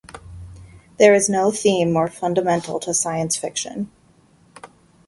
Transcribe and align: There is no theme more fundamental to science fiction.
There 0.97 1.13
is 1.13 1.29
no 1.29 1.51
theme 1.51 1.93
more 1.93 2.07
fundamental 2.07 2.79
to 2.79 2.91
science 2.91 3.37
fiction. 3.37 3.91